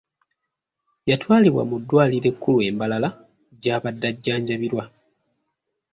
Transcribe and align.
Yatwalibwa 1.09 1.63
mu 1.69 1.77
ddwaliro 1.81 2.27
ekkulu 2.31 2.57
e 2.67 2.69
Mbarara 2.75 3.09
gy’abadde 3.61 4.05
ajjanjabirwa. 4.11 4.83